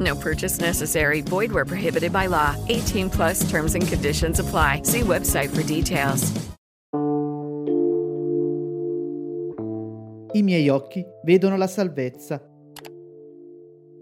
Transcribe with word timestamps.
No 0.00 0.16
purchase 0.16 0.60
necessary. 0.60 1.20
Void 1.22 1.52
where 1.52 1.64
prohibited 1.64 2.12
by 2.12 2.26
law. 2.26 2.56
18 2.68 3.10
plus 3.10 3.48
terms 3.50 3.74
and 3.74 3.86
conditions 3.86 4.40
apply. 4.40 4.82
See 4.84 5.02
website 5.02 5.50
for 5.50 5.62
details. 5.62 6.32
I 10.36 10.42
miei 10.42 10.68
occhi 10.68 11.04
vedono 11.22 11.56
la 11.56 11.68
salvezza. 11.68 12.42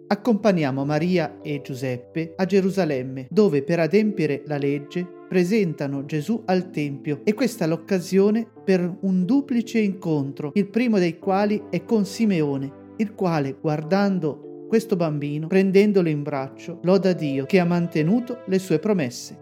Accompagniamo 0.06 0.84
Maria 0.84 1.40
e 1.42 1.60
Giuseppe 1.62 2.32
a 2.36 2.46
Gerusalemme, 2.46 3.26
dove 3.30 3.62
per 3.62 3.80
adempiere 3.80 4.42
la 4.46 4.56
legge 4.56 5.06
presentano 5.28 6.06
Gesù 6.06 6.42
al 6.46 6.70
Tempio 6.70 7.20
e 7.24 7.34
questa 7.34 7.64
è 7.64 7.68
l'occasione 7.68 8.46
per 8.64 8.98
un 9.00 9.24
duplice 9.24 9.78
incontro, 9.78 10.52
il 10.54 10.68
primo 10.68 10.98
dei 10.98 11.18
quali 11.18 11.64
è 11.70 11.84
con 11.84 12.04
Simeone, 12.04 12.94
il 12.96 13.14
quale, 13.14 13.56
guardando 13.58 14.51
questo 14.72 14.96
bambino, 14.96 15.48
prendendolo 15.48 16.08
in 16.08 16.22
braccio, 16.22 16.78
loda 16.84 17.12
Dio 17.12 17.44
che 17.44 17.58
ha 17.58 17.64
mantenuto 17.66 18.38
le 18.46 18.58
sue 18.58 18.78
promesse. 18.78 19.38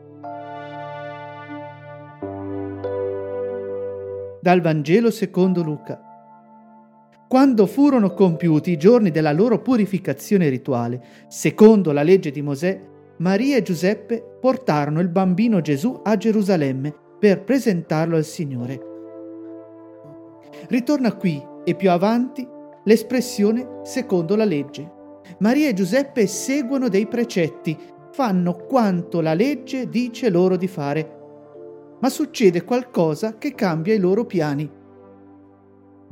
Dal 4.43 4.61
Vangelo 4.61 5.13
secondo 5.13 5.63
Luca. 5.63 6.03
Quando 7.29 7.67
furono 7.67 8.13
compiuti 8.13 8.73
i 8.73 8.77
giorni 8.77 9.13
della 9.13 9.31
loro 9.31 9.63
purificazione 9.63 10.49
rituale, 10.49 11.01
secondo 11.29 11.93
la 11.93 12.03
legge 12.03 12.33
di 12.33 12.43
Mosè, 12.43 12.81
Maria 13.19 13.57
e 13.57 13.63
Giuseppe 13.63 14.39
portarono 14.41 14.99
il 14.99 15.11
bambino 15.11 15.61
Gesù 15.61 16.01
a 16.03 16.17
Gerusalemme 16.17 16.93
per 17.21 17.45
presentarlo 17.45 18.17
al 18.17 18.25
Signore. 18.25 18.81
Ritorna 20.67 21.15
qui 21.15 21.41
e 21.63 21.77
più 21.77 21.89
avanti 21.89 22.45
l'espressione 22.83 23.79
secondo 23.85 24.35
la 24.35 24.45
legge. 24.45 24.99
Maria 25.39 25.69
e 25.69 25.75
Giuseppe 25.75 26.27
seguono 26.27 26.89
dei 26.89 27.07
precetti, 27.07 27.77
fanno 28.13 28.57
quanto 28.57 29.21
la 29.21 29.35
legge 29.35 29.89
dice 29.89 30.29
loro 30.31 30.57
di 30.57 30.67
fare, 30.67 31.19
ma 32.01 32.09
succede 32.09 32.65
qualcosa 32.65 33.39
che 33.39 33.55
cambia 33.55 33.95
i 33.95 33.99
loro 33.99 34.25
piani. 34.25 34.71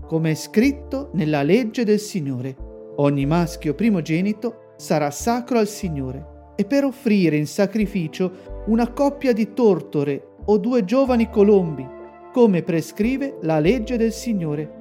Come 0.06 0.30
è 0.30 0.34
scritto 0.34 1.10
nella 1.14 1.42
legge 1.42 1.84
del 1.84 1.98
Signore, 1.98 2.56
ogni 2.96 3.26
maschio 3.26 3.74
primogenito 3.74 4.72
sarà 4.76 5.10
sacro 5.10 5.58
al 5.58 5.66
Signore 5.66 6.52
e 6.56 6.64
per 6.64 6.84
offrire 6.84 7.36
in 7.36 7.46
sacrificio 7.46 8.62
una 8.66 8.90
coppia 8.92 9.32
di 9.32 9.52
tortore 9.52 10.36
o 10.46 10.58
due 10.58 10.84
giovani 10.84 11.28
colombi, 11.30 11.86
come 12.32 12.62
prescrive 12.62 13.38
la 13.42 13.58
legge 13.58 13.96
del 13.96 14.12
Signore. 14.12 14.76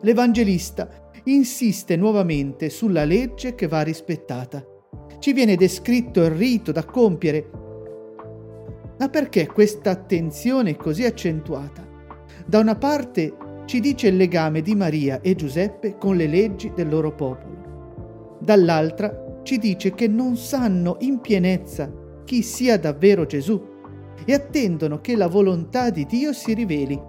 L'Evangelista 0.00 0.88
insiste 1.26 1.96
nuovamente 1.96 2.70
sulla 2.70 3.04
legge 3.04 3.54
che 3.54 3.66
va 3.66 3.82
rispettata. 3.82 4.64
Ci 5.18 5.32
viene 5.32 5.56
descritto 5.56 6.22
il 6.22 6.30
rito 6.30 6.72
da 6.72 6.84
compiere. 6.84 7.50
Ma 8.98 9.08
perché 9.08 9.46
questa 9.46 9.90
attenzione 9.90 10.76
così 10.76 11.04
accentuata? 11.04 11.86
Da 12.46 12.58
una 12.60 12.76
parte 12.76 13.34
ci 13.66 13.80
dice 13.80 14.08
il 14.08 14.16
legame 14.16 14.62
di 14.62 14.74
Maria 14.76 15.20
e 15.20 15.34
Giuseppe 15.34 15.96
con 15.98 16.16
le 16.16 16.26
leggi 16.26 16.72
del 16.74 16.88
loro 16.88 17.12
popolo. 17.12 18.38
Dall'altra 18.40 19.40
ci 19.42 19.58
dice 19.58 19.94
che 19.94 20.06
non 20.06 20.36
sanno 20.36 20.96
in 21.00 21.20
pienezza 21.20 21.92
chi 22.24 22.42
sia 22.42 22.78
davvero 22.78 23.26
Gesù 23.26 23.60
e 24.24 24.32
attendono 24.32 25.00
che 25.00 25.16
la 25.16 25.26
volontà 25.26 25.90
di 25.90 26.06
Dio 26.06 26.32
si 26.32 26.54
riveli. 26.54 27.00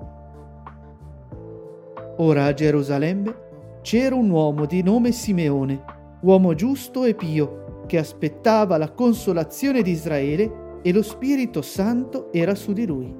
Ora 2.17 2.45
a 2.45 2.53
Gerusalemme 2.53 3.45
c'era 3.87 4.15
un 4.15 4.29
uomo 4.29 4.65
di 4.65 4.83
nome 4.83 5.13
Simeone, 5.13 5.81
uomo 6.23 6.53
giusto 6.55 7.05
e 7.05 7.15
pio, 7.15 7.85
che 7.87 7.97
aspettava 7.97 8.75
la 8.75 8.91
consolazione 8.91 9.81
di 9.81 9.91
Israele 9.91 10.79
e 10.81 10.91
lo 10.91 11.01
Spirito 11.01 11.61
Santo 11.61 12.29
era 12.33 12.53
su 12.53 12.73
di 12.73 12.85
lui. 12.85 13.15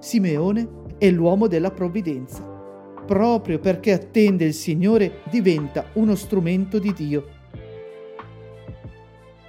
Simeone 0.00 0.68
è 0.98 1.08
l'uomo 1.08 1.46
della 1.46 1.70
provvidenza. 1.70 2.42
Proprio 3.06 3.60
perché 3.60 3.92
attende 3.92 4.44
il 4.44 4.54
Signore 4.54 5.20
diventa 5.30 5.84
uno 5.92 6.16
strumento 6.16 6.80
di 6.80 6.92
Dio. 6.92 7.26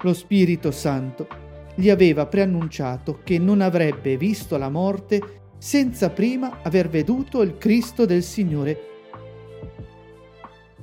Lo 0.01 0.13
Spirito 0.13 0.69
Santo 0.69 1.25
gli 1.73 1.89
aveva 1.89 2.27
preannunciato 2.27 3.21
che 3.23 3.39
non 3.39 3.59
avrebbe 3.59 4.17
visto 4.17 4.55
la 4.55 4.69
morte 4.69 5.47
senza 5.57 6.11
prima 6.11 6.59
aver 6.61 6.89
veduto 6.89 7.41
il 7.41 7.57
Cristo 7.57 8.05
del 8.05 8.21
Signore. 8.21 8.91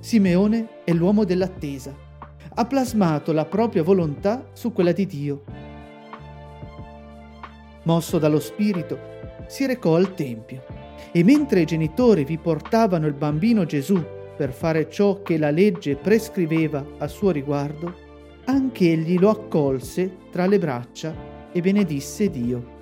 Simeone 0.01 0.83
è 0.85 0.93
l'uomo 0.93 1.25
dell'attesa. 1.25 1.95
Ha 2.55 2.65
plasmato 2.65 3.33
la 3.33 3.45
propria 3.45 3.83
volontà 3.83 4.49
su 4.55 4.73
quella 4.73 4.93
di 4.93 5.05
Dio. 5.05 5.45
Mosso 7.83 8.19
dallo 8.19 8.41
Spirito, 8.41 8.99
si 9.47 9.67
recò 9.67 9.97
al 9.97 10.15
Tempio 10.15 10.65
e 11.13 11.23
mentre 11.23 11.61
i 11.61 11.67
genitori 11.67 12.25
vi 12.25 12.39
portavano 12.39 13.07
il 13.07 13.13
bambino 13.13 13.67
Gesù 13.67 14.03
per 14.37 14.55
fare 14.55 14.89
ciò 14.89 15.21
che 15.21 15.37
la 15.37 15.51
legge 15.51 15.97
prescriveva 15.97 16.83
a 16.97 17.07
suo 17.07 17.31
riguardo, 17.31 17.95
anche 18.47 18.91
egli 18.91 19.19
lo 19.19 19.29
accolse 19.29 20.17
tra 20.31 20.47
le 20.47 20.59
braccia 20.59 21.15
e 21.53 21.61
benedisse 21.61 22.31
Dio. 22.31 22.79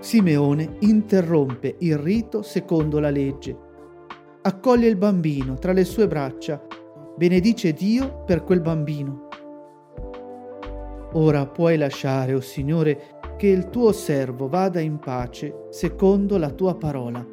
Simeone 0.00 0.76
interrompe 0.80 1.76
il 1.78 1.96
rito 1.96 2.42
secondo 2.42 2.98
la 2.98 3.10
legge, 3.10 3.68
accoglie 4.42 4.88
il 4.88 4.96
bambino 4.96 5.54
tra 5.54 5.72
le 5.72 5.84
sue 5.84 6.06
braccia, 6.06 6.64
benedice 7.16 7.72
Dio 7.72 8.22
per 8.24 8.42
quel 8.42 8.60
bambino. 8.60 9.28
Ora 11.12 11.46
puoi 11.46 11.76
lasciare, 11.76 12.32
o 12.32 12.38
oh 12.38 12.40
Signore, 12.40 13.18
che 13.36 13.48
il 13.48 13.68
tuo 13.68 13.92
servo 13.92 14.48
vada 14.48 14.80
in 14.80 14.98
pace 14.98 15.66
secondo 15.70 16.38
la 16.38 16.50
tua 16.50 16.76
parola, 16.76 17.26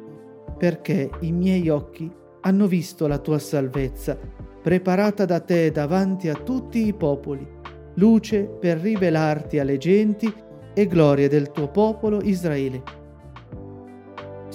perché 0.56 1.10
i 1.20 1.32
miei 1.32 1.68
occhi 1.68 2.10
hanno 2.42 2.66
visto 2.66 3.06
la 3.06 3.18
tua 3.18 3.38
salvezza, 3.38 4.18
preparata 4.62 5.24
da 5.24 5.40
te 5.40 5.70
davanti 5.70 6.28
a 6.28 6.34
tutti 6.34 6.86
i 6.86 6.92
popoli, 6.92 7.46
luce 7.94 8.44
per 8.44 8.78
rivelarti 8.78 9.58
alle 9.58 9.78
genti 9.78 10.32
e 10.74 10.86
gloria 10.86 11.28
del 11.28 11.50
tuo 11.52 11.68
popolo 11.68 12.20
Israele. 12.22 12.82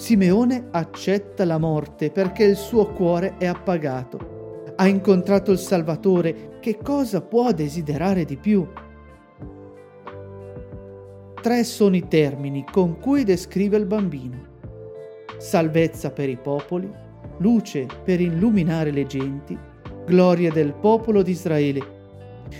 Simeone 0.04 0.68
accetta 0.70 1.46
la 1.46 1.56
morte 1.56 2.10
perché 2.10 2.44
il 2.44 2.56
suo 2.56 2.88
cuore 2.88 3.38
è 3.38 3.46
appagato. 3.46 4.74
Ha 4.76 4.86
incontrato 4.86 5.50
il 5.50 5.56
Salvatore, 5.56 6.58
che 6.60 6.76
cosa 6.76 7.22
può 7.22 7.52
desiderare 7.52 8.26
di 8.26 8.36
più? 8.36 8.68
Tre 11.40 11.64
sono 11.64 11.96
i 11.96 12.06
termini 12.06 12.66
con 12.70 12.98
cui 12.98 13.24
descrive 13.24 13.78
il 13.78 13.86
bambino. 13.86 14.36
Salvezza 15.38 16.10
per 16.10 16.28
i 16.28 16.36
popoli, 16.36 16.92
luce 17.38 17.86
per 18.04 18.20
illuminare 18.20 18.90
le 18.90 19.06
genti, 19.06 19.58
gloria 20.04 20.52
del 20.52 20.74
popolo 20.74 21.22
di 21.22 21.30
Israele. 21.30 21.80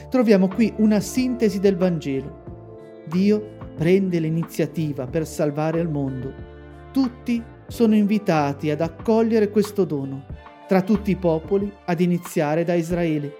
Troviamo 0.08 0.48
qui 0.48 0.72
una 0.78 1.00
sintesi 1.00 1.60
del 1.60 1.76
Vangelo. 1.76 3.02
Dio 3.06 3.58
prende 3.76 4.18
l'iniziativa 4.18 5.06
per 5.06 5.26
salvare 5.26 5.78
il 5.80 5.90
mondo. 5.90 6.53
Tutti 6.94 7.42
sono 7.66 7.96
invitati 7.96 8.70
ad 8.70 8.80
accogliere 8.80 9.50
questo 9.50 9.84
dono, 9.84 10.26
tra 10.68 10.80
tutti 10.80 11.10
i 11.10 11.16
popoli, 11.16 11.68
ad 11.86 11.98
iniziare 11.98 12.62
da 12.62 12.74
Israele. 12.74 13.34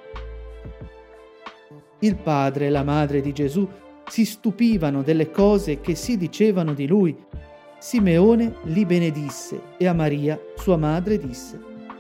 Il 2.01 2.17
padre 2.17 2.67
e 2.67 2.71
la 2.71 2.83
madre 2.83 3.21
di 3.21 3.33
Gesù 3.33 3.65
si 4.09 4.25
stupivano 4.25 5.03
delle 5.03 5.31
cose 5.31 5.81
che 5.81 5.95
si 5.95 6.17
dicevano 6.17 6.75
di 6.75 6.89
lui, 6.89 7.17
Simeone 7.79 8.57
li 8.65 8.85
benedisse 8.85 9.61
e 9.79 9.87
a 9.87 9.93
Maria, 9.93 10.37
sua 10.57 10.77
madre, 10.77 11.17
disse, 11.17 11.57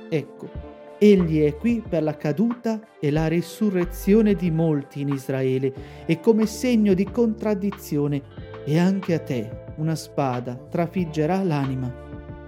Ecco, 0.08 0.50
egli 0.98 1.44
è 1.44 1.56
qui 1.56 1.80
per 1.88 2.02
la 2.02 2.16
caduta 2.16 2.80
e 2.98 3.12
la 3.12 3.28
risurrezione 3.28 4.34
di 4.34 4.50
molti 4.50 5.02
in 5.02 5.08
Israele 5.10 5.72
e 6.04 6.18
come 6.18 6.46
segno 6.46 6.94
di 6.94 7.04
contraddizione, 7.04 8.22
e 8.64 8.76
anche 8.76 9.14
a 9.14 9.20
te 9.20 9.63
una 9.76 9.94
spada 9.94 10.54
trafiggerà 10.54 11.42
l'anima, 11.42 11.92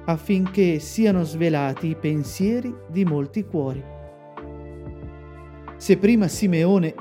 affinché 0.05 0.79
siano 0.79 1.25
svelati 1.25 1.89
i 1.89 1.97
pensieri 1.97 2.75
di 2.89 3.05
molti 3.05 3.45
cuori. 3.45 3.83
Se 5.77 5.97
prima 5.99 6.29
Simeone 6.29 6.95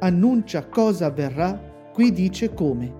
annuncia 0.00 0.66
cosa 0.66 1.06
avverrà, 1.06 1.58
qui 1.92 2.12
dice 2.12 2.52
come. 2.52 2.98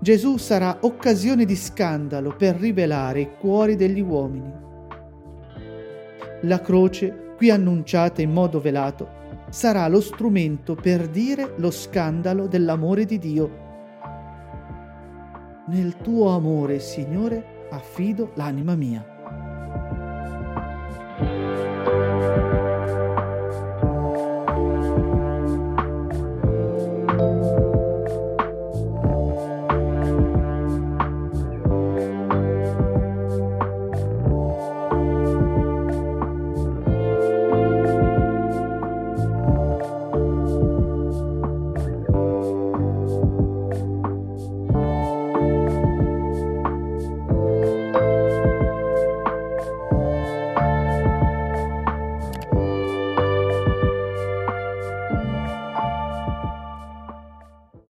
Gesù 0.00 0.36
sarà 0.36 0.78
occasione 0.80 1.44
di 1.44 1.56
scandalo 1.56 2.34
per 2.36 2.56
rivelare 2.56 3.20
i 3.20 3.30
cuori 3.38 3.76
degli 3.76 4.00
uomini. 4.00 4.52
La 6.42 6.60
croce, 6.60 7.34
qui 7.36 7.50
annunciata 7.50 8.22
in 8.22 8.32
modo 8.32 8.60
velato, 8.60 9.08
sarà 9.50 9.86
lo 9.88 10.00
strumento 10.00 10.74
per 10.74 11.08
dire 11.08 11.54
lo 11.56 11.70
scandalo 11.70 12.46
dell'amore 12.46 13.04
di 13.04 13.18
Dio. 13.18 13.64
Nel 15.68 15.96
tuo 15.96 16.28
amore, 16.30 16.78
Signore, 16.78 17.66
affido 17.70 18.30
l'anima 18.34 18.76
mia. 18.76 19.15